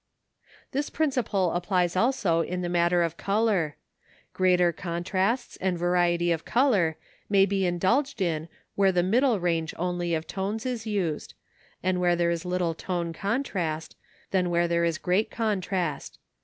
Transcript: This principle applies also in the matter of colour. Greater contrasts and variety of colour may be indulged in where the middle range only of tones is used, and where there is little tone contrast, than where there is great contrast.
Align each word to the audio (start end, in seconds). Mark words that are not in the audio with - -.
This 0.71 0.89
principle 0.89 1.51
applies 1.51 1.95
also 1.95 2.41
in 2.41 2.63
the 2.63 2.69
matter 2.73 3.03
of 3.03 3.17
colour. 3.17 3.75
Greater 4.33 4.71
contrasts 4.71 5.57
and 5.61 5.77
variety 5.77 6.31
of 6.31 6.43
colour 6.43 6.97
may 7.29 7.45
be 7.45 7.67
indulged 7.67 8.19
in 8.19 8.49
where 8.73 8.91
the 8.91 9.03
middle 9.03 9.39
range 9.39 9.75
only 9.77 10.15
of 10.15 10.25
tones 10.25 10.65
is 10.65 10.87
used, 10.87 11.35
and 11.83 12.01
where 12.01 12.15
there 12.15 12.31
is 12.31 12.45
little 12.45 12.73
tone 12.73 13.13
contrast, 13.13 13.95
than 14.31 14.49
where 14.49 14.67
there 14.67 14.85
is 14.85 14.97
great 14.97 15.29
contrast. 15.29 16.17